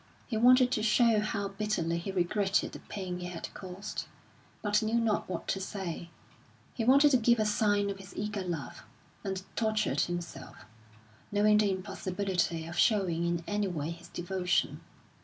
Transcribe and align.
He 0.25 0.35
wanted 0.35 0.71
to 0.71 0.81
show 0.81 1.19
how 1.19 1.49
bitterly 1.49 1.99
he 1.99 2.11
regretted 2.11 2.71
the 2.71 2.79
pain 2.79 3.19
he 3.19 3.27
had 3.27 3.53
caused, 3.53 4.07
but 4.63 4.81
knew 4.81 4.99
not 4.99 5.29
what 5.29 5.47
to 5.49 5.61
say; 5.61 6.09
he 6.73 6.83
wanted 6.83 7.11
to 7.11 7.17
give 7.17 7.37
a 7.37 7.45
sign 7.45 7.87
of 7.91 7.99
his 7.99 8.15
eager 8.17 8.41
love, 8.41 8.81
and 9.23 9.43
tortured 9.55 10.01
himself, 10.01 10.65
knowing 11.31 11.59
the 11.59 11.69
impossibility 11.69 12.65
of 12.65 12.79
showing 12.79 13.25
in 13.25 13.43
any 13.47 13.67
way 13.67 13.91
his 13.91 14.07
devotion. 14.07 14.81